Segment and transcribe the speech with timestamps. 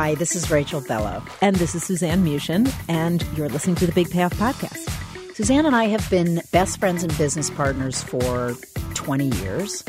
[0.00, 1.24] Hi, this is Rachel Bellow.
[1.42, 4.88] And this is Suzanne Muchnic, and you're listening to the Big Payoff Podcast.
[5.34, 8.54] Suzanne and I have been best friends and business partners for
[8.94, 9.82] 20 years.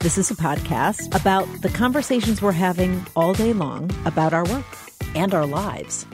[0.00, 4.66] This is a podcast about the conversations we're having all day long about our work
[5.14, 6.04] and our lives.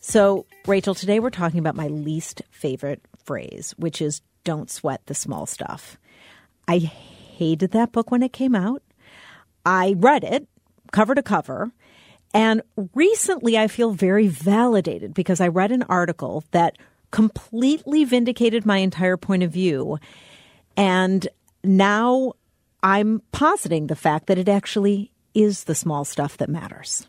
[0.00, 5.14] So, Rachel, today we're talking about my least favorite phrase, which is don't sweat the
[5.14, 5.96] small stuff.
[6.66, 8.82] I hated that book when it came out.
[9.64, 10.48] I read it
[10.92, 11.72] cover to cover.
[12.34, 12.62] And
[12.94, 16.78] recently I feel very validated because I read an article that
[17.10, 19.98] completely vindicated my entire point of view.
[20.76, 21.28] And
[21.62, 22.32] now
[22.82, 27.06] I'm positing the fact that it actually is the small stuff that matters.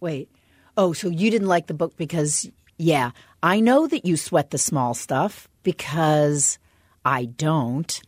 [0.00, 0.30] Wait.
[0.76, 3.10] Oh, so you didn't like the book because, yeah,
[3.42, 6.58] I know that you sweat the small stuff because
[7.04, 8.00] I don't.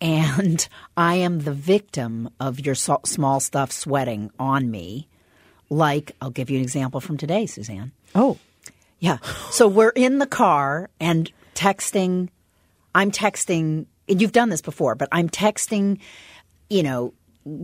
[0.00, 5.08] And I am the victim of your small stuff sweating on me.
[5.72, 7.92] Like, I'll give you an example from today, Suzanne.
[8.14, 8.36] Oh.
[8.98, 9.18] Yeah.
[9.50, 12.28] So we're in the car and texting.
[12.94, 15.98] I'm texting, and you've done this before, but I'm texting,
[16.68, 17.14] you know,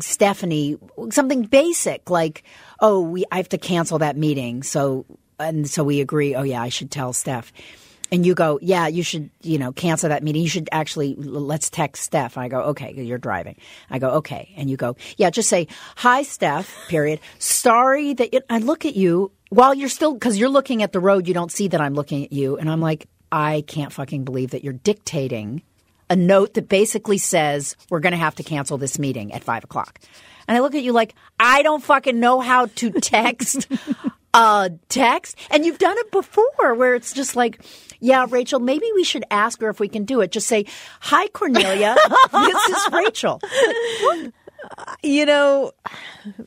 [0.00, 0.78] Stephanie
[1.10, 2.44] something basic like,
[2.80, 4.62] oh, we I have to cancel that meeting.
[4.62, 5.04] So
[5.38, 7.52] and so we agree, oh yeah, I should tell Steph.
[8.10, 10.42] And you go, yeah, you should, you know, cancel that meeting.
[10.42, 12.36] You should actually let's text Steph.
[12.36, 13.56] And I go, okay, you're driving.
[13.90, 14.54] I go, okay.
[14.56, 16.74] And you go, yeah, just say, hi, Steph.
[16.88, 17.20] Period.
[17.38, 21.28] Sorry that I look at you while you're still because you're looking at the road.
[21.28, 24.50] You don't see that I'm looking at you, and I'm like, I can't fucking believe
[24.50, 25.62] that you're dictating
[26.10, 29.64] a note that basically says we're going to have to cancel this meeting at five
[29.64, 30.00] o'clock.
[30.46, 33.68] And I look at you like I don't fucking know how to text.
[34.38, 35.36] uh, text.
[35.50, 37.60] And you've done it before where it's just like,
[38.00, 40.30] yeah, Rachel, maybe we should ask her if we can do it.
[40.30, 40.64] Just say,
[41.00, 41.96] hi, Cornelia.
[42.32, 43.40] this is Rachel.
[45.02, 45.72] You know,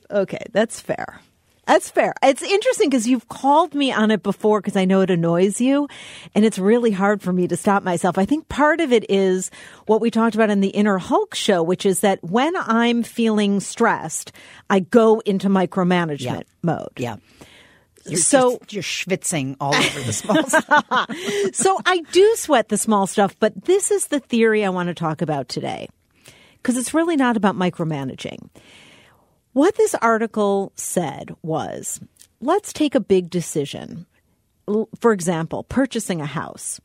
[0.10, 1.20] okay, that's fair.
[1.68, 2.14] That's fair.
[2.24, 5.88] It's interesting because you've called me on it before because I know it annoys you.
[6.36, 8.18] And it's really hard for me to stop myself.
[8.18, 9.52] I think part of it is
[9.86, 13.60] what we talked about in the Inner Hulk show, which is that when I'm feeling
[13.60, 14.32] stressed,
[14.70, 16.42] I go into micromanagement Yeah.
[16.64, 16.92] mode.
[16.98, 17.18] Yeah.
[18.06, 21.56] You're So- just- you're schwitzing all over the small stuff.
[21.56, 24.94] so I do sweat the small stuff, but this is the theory I want to
[24.94, 25.88] talk about today
[26.58, 28.50] because it's really not about micromanaging.
[29.54, 32.00] What this article said was
[32.40, 34.06] let's take a big decision.
[35.00, 36.80] For example, purchasing a house.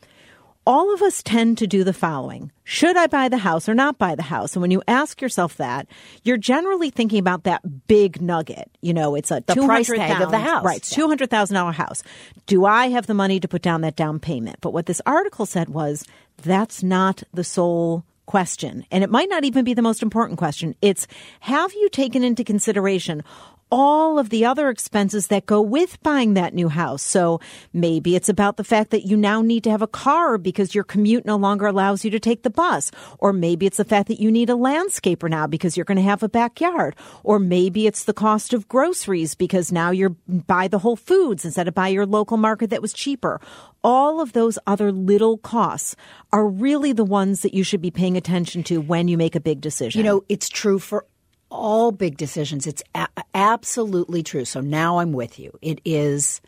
[0.66, 3.99] All of us tend to do the following Should I buy the house or not
[3.99, 4.54] buy the house?
[4.54, 5.87] And when you ask yourself that,
[6.25, 8.69] you're generally thinking about that big nugget.
[8.82, 10.65] You know, it's a The price tag of the house.
[10.65, 10.78] Right.
[10.78, 12.03] It's $200,000 house.
[12.47, 14.56] Do I have the money to put down that down payment?
[14.60, 16.05] But what this article said was
[16.43, 18.84] that's not the sole question.
[18.91, 20.75] And it might not even be the most important question.
[20.82, 21.06] It's
[21.41, 23.22] have you taken into consideration
[23.71, 27.02] all of the other expenses that go with buying that new house.
[27.02, 27.40] So
[27.73, 30.85] maybe it's about the fact that you now need to have a car because your
[30.85, 32.90] commute no longer allows you to take the bus.
[33.19, 36.02] Or maybe it's the fact that you need a landscaper now because you're going to
[36.02, 36.94] have a backyard.
[37.25, 41.67] Or maybe it's the cost of groceries because now you're buy the Whole Foods instead
[41.67, 43.40] of buy your local market that was cheaper.
[43.82, 45.96] All of those other little costs
[46.32, 49.40] are really the ones that you should be paying attention to when you make a
[49.40, 49.99] big decision.
[49.99, 51.05] You know, it's true for
[51.50, 52.66] all big decisions.
[52.66, 54.44] It's a- absolutely true.
[54.44, 55.58] So now I'm with you.
[55.62, 56.40] It is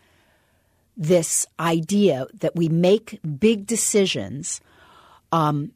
[0.97, 4.61] this idea that we make big decisions
[5.31, 5.73] um,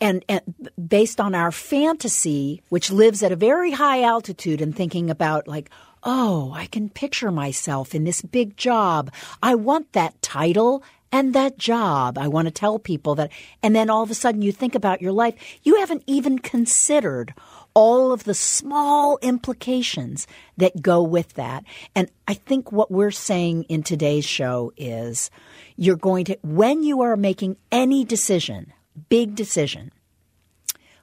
[0.00, 5.10] and, and based on our fantasy, which lives at a very high altitude and thinking
[5.10, 5.70] about like,
[6.04, 9.12] oh, I can picture myself in this big job.
[9.42, 12.18] I want that title and that job.
[12.18, 13.30] I want to tell people that.
[13.62, 15.34] And then all of a sudden you think about your life.
[15.62, 17.34] You haven't even considered
[17.74, 20.26] all of the small implications
[20.56, 21.64] that go with that.
[21.94, 25.30] And I think what we're saying in today's show is
[25.76, 28.72] you're going to, when you are making any decision,
[29.08, 29.92] big decision,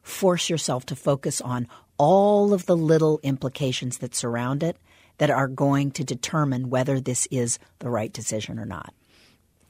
[0.02, 1.68] force yourself to focus on
[1.98, 4.78] all of the little implications that surround it
[5.18, 8.94] that are going to determine whether this is the right decision or not.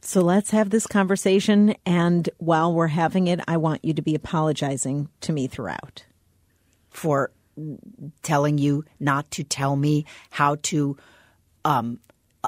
[0.01, 1.75] So let's have this conversation.
[1.85, 6.05] And while we're having it, I want you to be apologizing to me throughout.
[6.89, 7.31] For
[8.23, 10.97] telling you not to tell me how to
[11.65, 11.99] um,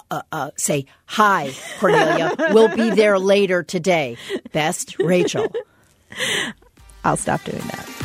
[0.09, 4.17] uh, uh, say, Hi, Cornelia, we'll be there later today.
[4.51, 5.47] Best, Rachel.
[7.03, 8.00] I'll stop doing that.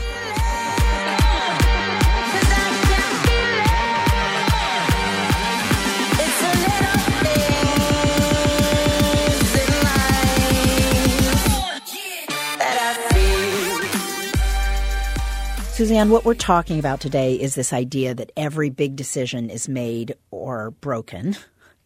[15.76, 20.14] Suzanne, what we're talking about today is this idea that every big decision is made
[20.30, 21.36] or broken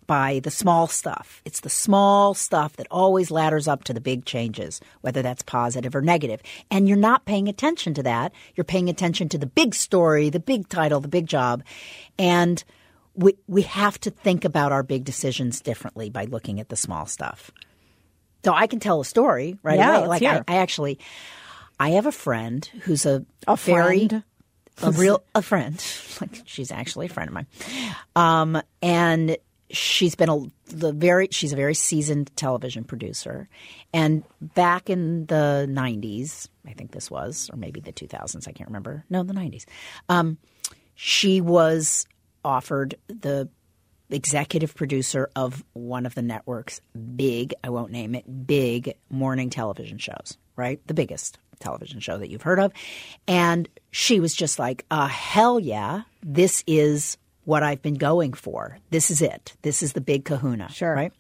[0.06, 1.42] by the small stuff.
[1.44, 5.96] It's the small stuff that always ladders up to the big changes, whether that's positive
[5.96, 6.40] or negative.
[6.70, 8.30] And you're not paying attention to that.
[8.54, 11.64] You're paying attention to the big story, the big title, the big job.
[12.16, 12.62] And
[13.16, 17.06] we, we have to think about our big decisions differently by looking at the small
[17.06, 17.50] stuff.
[18.44, 20.06] So I can tell a story right Yeah, away.
[20.06, 20.44] Like I.
[20.46, 21.00] I actually,
[21.80, 24.22] I have a friend who's a, A very friend?
[24.82, 25.82] a real a friend.
[26.20, 27.46] Like she's actually a friend of mine.
[28.14, 29.38] Um, and
[29.70, 33.48] she's been a the very she's a very seasoned television producer.
[33.94, 38.68] And back in the '90s, I think this was, or maybe the 2000s, I can't
[38.68, 39.04] remember.
[39.08, 39.64] No, the '90s.
[40.10, 40.36] Um,
[40.94, 42.06] she was
[42.44, 43.48] offered the
[44.10, 46.82] executive producer of one of the network's
[47.16, 50.86] big, I won't name it, big morning television shows, right?
[50.86, 52.72] The biggest television show that you've heard of.
[53.28, 58.78] And she was just like, uh, hell yeah, this is what I've been going for.
[58.90, 59.54] This is it.
[59.62, 60.70] This is the big kahuna.
[60.70, 60.94] Sure.
[60.94, 61.12] Right?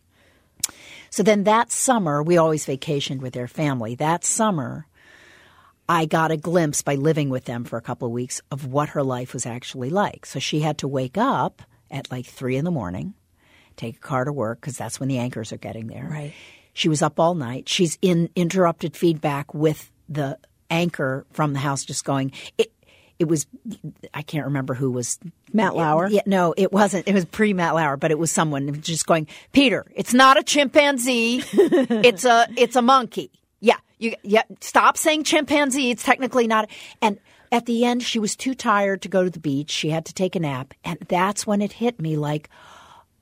[1.10, 3.96] So then that summer, we always vacationed with their family.
[3.96, 4.86] That summer,
[5.88, 8.90] I got a glimpse by living with them for a couple of weeks of what
[8.90, 10.24] her life was actually like.
[10.24, 13.14] So she had to wake up at like three in the morning,
[13.76, 16.08] take a car to work because that's when the anchors are getting there.
[16.08, 16.32] Right.
[16.74, 17.68] She was up all night.
[17.68, 22.32] She's in interrupted feedback with the anchor from the house, just going.
[22.58, 22.70] It,
[23.18, 23.46] it was,
[24.14, 25.18] I can't remember who was
[25.52, 26.08] Matt Lauer?
[26.08, 27.06] Yeah, no, it wasn't.
[27.06, 30.42] It was pre Matt Lauer, but it was someone just going, Peter, it's not a
[30.42, 31.44] chimpanzee.
[31.52, 33.30] it's a, it's a monkey.
[33.60, 34.42] Yeah, you, yeah.
[34.60, 35.90] Stop saying chimpanzee.
[35.90, 36.70] It's technically not.
[37.02, 37.18] And
[37.52, 39.70] at the end, she was too tired to go to the beach.
[39.70, 42.48] She had to take a nap, and that's when it hit me like,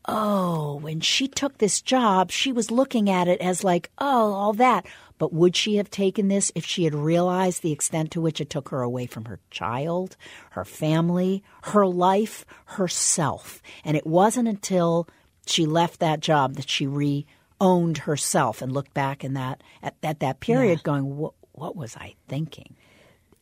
[0.09, 4.53] oh, when she took this job, she was looking at it as like, oh, all
[4.55, 4.87] that.
[5.19, 8.51] But would she have taken this if she had realized the extent to which it
[8.51, 10.17] took her away from her child,
[10.51, 13.63] her family, her life, herself?
[13.85, 15.09] And it wasn't until
[15.47, 17.27] she left that job that she re
[17.61, 21.97] owned herself and looked back in that at, at that period going, what, what was
[21.97, 22.77] I thinking?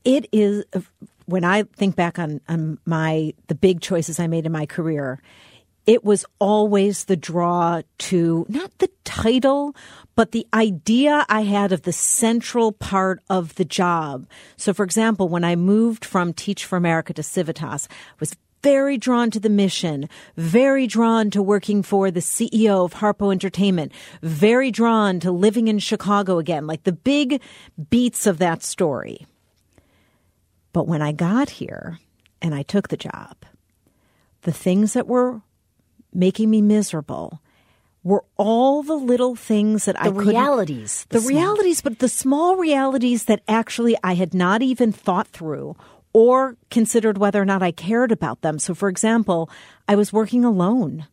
[0.06, 0.64] it is
[1.26, 5.20] when I think back on, on my the big choices I made in my career,
[5.86, 9.74] it was always the draw to not the title,
[10.16, 14.26] but the idea I had of the central part of the job.
[14.56, 18.98] So for example, when I moved from Teach for America to Civitas, I was very
[18.98, 24.72] drawn to the mission, very drawn to working for the CEO of Harpo Entertainment, very
[24.72, 27.40] drawn to living in Chicago again, like the big
[27.90, 29.24] beats of that story.
[30.72, 32.00] But when I got here
[32.42, 33.36] and I took the job,
[34.42, 35.42] the things that were
[36.16, 37.40] making me miserable
[38.02, 42.08] were all the little things that I The couldn't- realities, the, the realities, but the
[42.08, 45.76] small realities that actually I had not even thought through
[46.12, 48.58] or considered whether or not I cared about them.
[48.58, 49.50] So, for example,
[49.88, 51.06] I was working alone.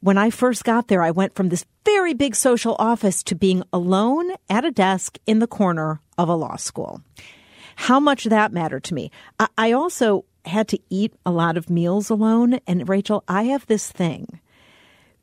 [0.00, 3.62] When I first got there, I went from this very big social office to being
[3.72, 7.02] alone at a desk in the corner of a law school
[7.80, 9.10] how much that mattered to me.
[9.38, 12.60] I, I also had to eat a lot of meals alone.
[12.66, 14.40] And Rachel, I have this thing.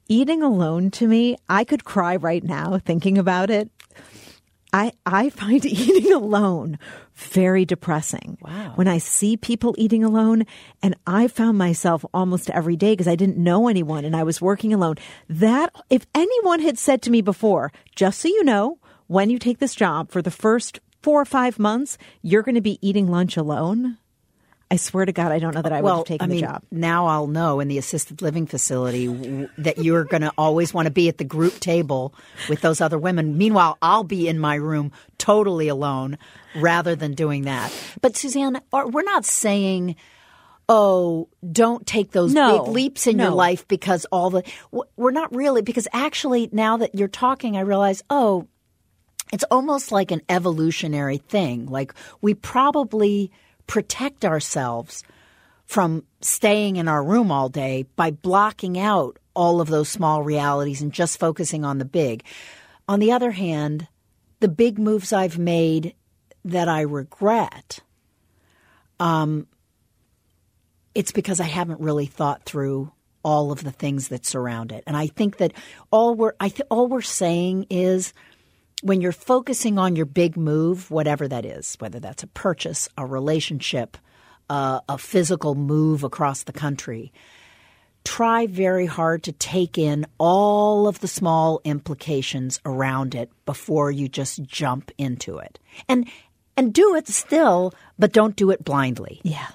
[0.07, 3.69] Eating alone to me, I could cry right now thinking about it.
[4.73, 6.79] I, I find eating alone
[7.15, 8.37] very depressing.
[8.41, 8.73] Wow.
[8.75, 10.45] When I see people eating alone,
[10.81, 14.41] and I found myself almost every day because I didn't know anyone and I was
[14.41, 14.95] working alone.
[15.29, 19.59] That, if anyone had said to me before, just so you know, when you take
[19.59, 23.37] this job for the first four or five months, you're going to be eating lunch
[23.37, 23.97] alone.
[24.73, 26.47] I swear to God, I don't know that I would have taken I mean, the
[26.47, 26.63] job.
[26.71, 30.87] now I'll know in the assisted living facility w- that you're going to always want
[30.87, 32.15] to be at the group table
[32.49, 33.37] with those other women.
[33.37, 36.17] Meanwhile, I'll be in my room totally alone
[36.55, 37.71] rather than doing that.
[38.01, 39.95] But Suzanne, we're not saying
[40.69, 44.43] oh, don't take those No, big leaps in your life because all the.
[44.95, 48.47] We're not really, because actually, now that you're talking, I realize, oh,
[49.33, 51.67] it's almost like an evolutionary thing.
[51.67, 53.29] Like we probably
[53.67, 55.03] protect ourselves
[55.65, 60.81] from staying in our room all day by blocking out all of those small realities
[60.81, 62.23] and just focusing on the big.
[62.87, 63.87] On the other hand,
[64.39, 65.95] the big moves I've made
[66.45, 67.79] that I regret,
[68.99, 69.47] um,
[70.93, 72.91] it's because I haven't really thought through
[73.23, 74.83] all of the things that surround it.
[74.85, 75.53] And I think that
[75.91, 78.13] all we're I th- all we're saying is
[78.83, 83.05] when you're focusing on your big move, whatever that is, whether that's a purchase, a
[83.05, 83.97] relationship,
[84.49, 87.13] uh, a physical move across the country,
[88.03, 94.09] try very hard to take in all of the small implications around it before you
[94.09, 95.59] just jump into it.
[95.87, 96.09] And
[96.55, 99.21] and do it still, but don't do it blindly.
[99.23, 99.47] Yeah.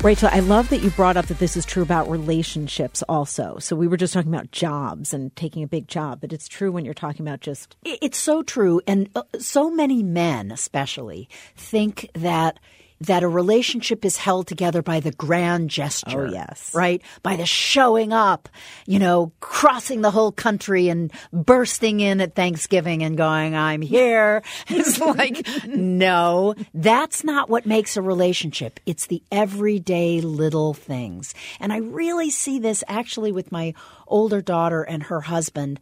[0.00, 3.58] Rachel, I love that you brought up that this is true about relationships also.
[3.58, 6.70] So we were just talking about jobs and taking a big job, but it's true
[6.70, 7.76] when you're talking about just.
[7.84, 12.60] It's so true, and uh, so many men, especially, think that
[13.00, 16.26] that a relationship is held together by the grand gesture.
[16.26, 16.72] Oh, yes.
[16.74, 18.48] right by the showing up,
[18.86, 24.42] you know, crossing the whole country and bursting in at Thanksgiving and going, "I'm here."
[24.68, 28.80] It's like, no, that's not what makes a relationship.
[28.86, 33.74] It's the everyday little things, and I really see this actually with my
[34.06, 35.78] older daughter and her husband.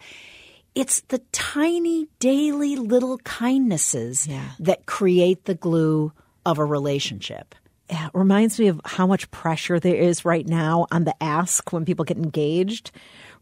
[0.74, 4.50] It's the tiny daily little kindnesses Yeah.
[4.60, 6.12] that create the glue
[6.46, 7.54] of a relationship.
[7.90, 11.72] Yeah, it reminds me of how much pressure there is right now on the ask
[11.72, 12.90] when people get engaged,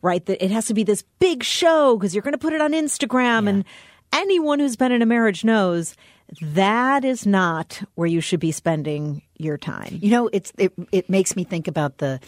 [0.03, 0.25] right?
[0.27, 2.73] That it has to be this big show because you're going to put it on
[2.73, 3.49] Instagram.
[3.49, 3.65] And
[4.13, 5.95] anyone who's been in a marriage knows
[6.41, 9.99] that is not where you should be spending your time.
[10.01, 12.21] You know, it's it, it makes me think about the,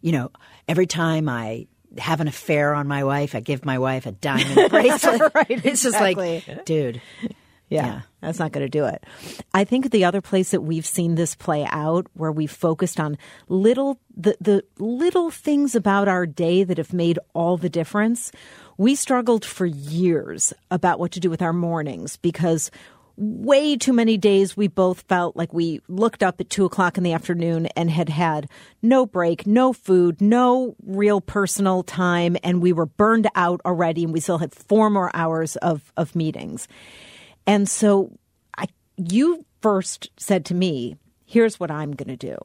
[0.00, 0.30] you know,
[0.68, 1.66] every time I
[1.98, 5.34] have an affair on my wife, I give my wife a diamond bracelet.
[5.34, 7.00] Right, It's just like, dude,
[7.70, 8.00] Yeah, Yeah.
[8.20, 9.02] that's not going to do it.
[9.54, 13.16] I think the other place that we've seen this play out, where we've focused on
[13.48, 18.32] little the the little things about our day that have made all the difference.
[18.76, 22.70] We struggled for years about what to do with our mornings because
[23.16, 27.04] way too many days we both felt like we looked up at two o'clock in
[27.04, 28.48] the afternoon and had had
[28.80, 34.12] no break, no food, no real personal time, and we were burned out already, and
[34.14, 36.66] we still had four more hours of of meetings.
[37.46, 38.18] And so
[38.56, 38.66] I
[38.96, 42.36] you first said to me, here's what I'm going to do.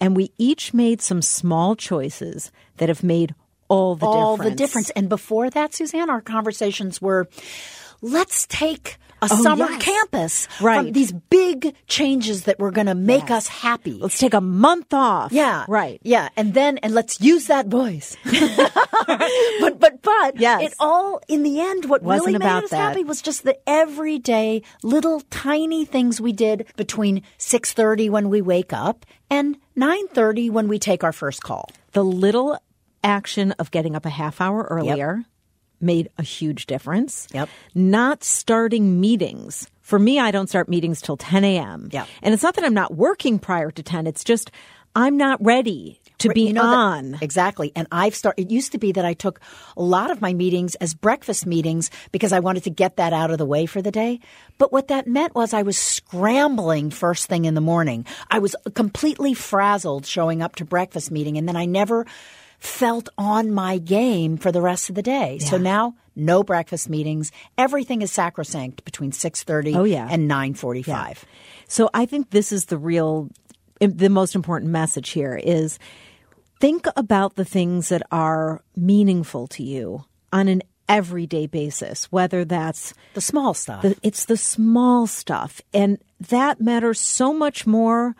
[0.00, 3.34] And we each made some small choices that have made
[3.68, 4.50] all the all difference.
[4.50, 4.90] the difference.
[4.90, 7.28] And before that, Suzanne, our conversations were,
[8.02, 8.98] let's take
[9.30, 9.82] a Oh, summer yes.
[9.82, 10.76] campus Right.
[10.78, 13.92] from these big changes that were going to make us happy.
[13.92, 15.32] Let's take a month off.
[15.32, 15.64] Yeah.
[15.68, 16.00] Right.
[16.02, 16.28] Yeah.
[16.36, 18.16] And then, and let's use that voice.
[18.24, 20.62] but, but, but, Yes.
[20.62, 22.76] it all, in the end, what Wasn't really made us that.
[22.76, 28.72] happy was just the everyday little tiny things we did between 6.30 when we wake
[28.72, 31.70] up and 9.30 when we take our first call.
[31.92, 32.58] The little
[33.02, 35.24] action of getting up a half hour earlier
[35.80, 37.26] made a huge difference.
[37.32, 37.48] Yep.
[37.74, 39.68] Not starting meetings.
[39.82, 41.88] For me, I don't start meetings till 10 a.m.
[41.92, 42.06] Yep.
[42.22, 44.06] And it's not that I'm not working prior to 10.
[44.06, 44.50] It's just
[44.96, 47.18] I'm not ready to be You know that- on.
[47.20, 47.72] exactly.
[47.74, 49.40] And I've started, it used to be that I took
[49.76, 53.30] a lot of my meetings as breakfast meetings because I wanted to get that out
[53.32, 54.20] of the way for the day.
[54.56, 58.06] But what that meant was I was scrambling first thing in the morning.
[58.30, 62.06] I was completely frazzled showing up to breakfast meeting and then I never
[62.64, 65.38] felt on my game for the rest of the day.
[65.38, 67.30] So now no breakfast meetings.
[67.58, 70.08] Everything is sacrosanct between 6:30 Oh, yeah.
[70.10, 71.24] and 9:45.
[71.68, 73.28] So I think this is the real,
[73.80, 75.78] the most important message here is
[76.60, 82.94] think about the things that are meaningful to you on an everyday basis, whether that's
[83.14, 83.82] The small stuff.
[83.82, 85.60] the, it's the small stuff.
[85.72, 88.14] And that matters so much more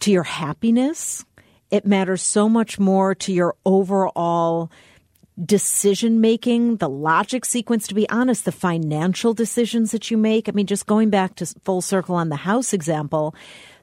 [0.00, 1.24] to your happiness.
[1.70, 4.70] It matters so much more to your overall
[5.44, 10.48] decision making, the logic sequence, to be honest, the financial decisions that you make.
[10.48, 13.34] I mean, just going back to full circle on the house example,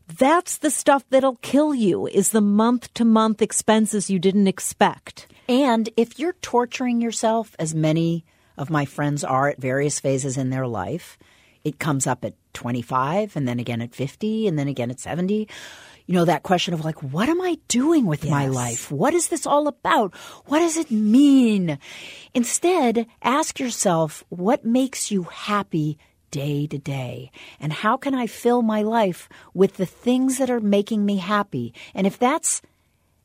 [0.08, 5.28] That's the stuff that'll kill you is the month to month expenses you didn't expect.
[5.50, 8.24] And if you're torturing yourself, as many
[8.58, 11.18] of my friends are at various phases in their life,
[11.64, 15.48] it comes up at 25 and then again at 50 and then again at 70.
[16.06, 18.92] You know, that question of like, what am I doing with my life?
[18.92, 20.16] What is this all about?
[20.46, 21.80] What does it mean?
[22.34, 25.98] Instead, ask yourself, what makes you happy
[26.30, 27.32] day to day?
[27.60, 31.74] And how can I fill my life with the things that are making me happy?
[31.96, 32.62] And if that's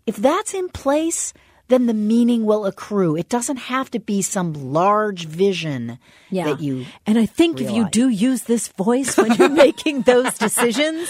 [0.07, 1.33] if that's in place,
[1.71, 3.17] then the meaning will accrue.
[3.17, 5.99] It doesn't have to be some large vision
[6.31, 6.87] that you.
[7.07, 11.09] And I think if you do use this voice when you're making those decisions,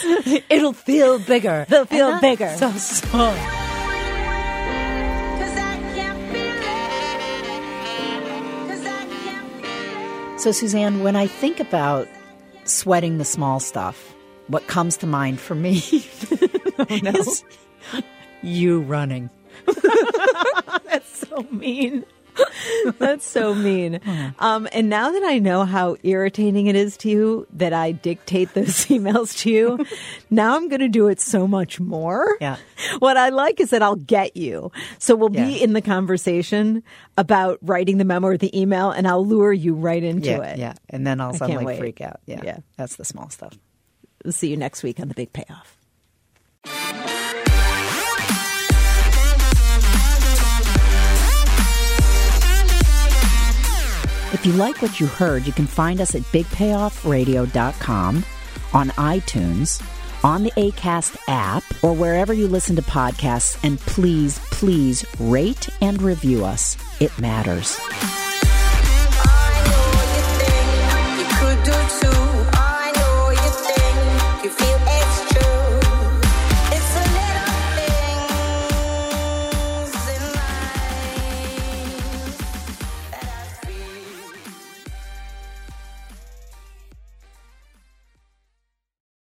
[0.49, 1.67] It'll feel bigger.
[1.69, 2.55] they'll feel And bigger.
[2.57, 3.35] So small.
[10.39, 12.09] So, Suzanne, when I think about
[12.65, 14.15] sweating the small stuff,
[14.47, 15.83] what comes to mind for me
[16.79, 17.45] oh, is
[18.43, 19.29] you running.
[20.85, 22.05] That's so mean.
[22.99, 24.01] That's so mean.
[24.39, 28.55] Um, and now that I know how irritating it is to you that I dictate
[28.55, 29.85] those emails to you,
[30.31, 32.37] now I'm going to do it so much more.
[32.41, 32.57] Yeah.
[32.99, 34.71] What I like is that I'll get you.
[34.99, 36.83] So we'll be in the conversation
[37.17, 40.59] about writing the memo or the email, and I'll lure you right into yeah, it.
[40.59, 40.75] yeah.
[40.89, 41.79] And then I'll suddenly wait.
[41.79, 42.21] freak out.
[42.27, 42.59] Yeah, Yeah.
[42.77, 43.59] That's the small stuff.
[44.25, 45.77] We'll see you next week on The Big Payoff.
[54.33, 58.25] If you like what you heard, you can find us at bigpayoffradio.com,
[58.73, 63.59] on iTunes, on the ACAST app, or wherever you listen to podcasts.
[63.65, 66.77] And please, please rate and review us.
[67.01, 67.77] It matters.